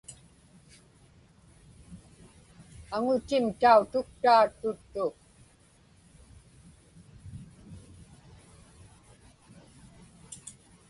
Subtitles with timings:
[2.95, 5.05] Aŋutim tautuktaa tuttu.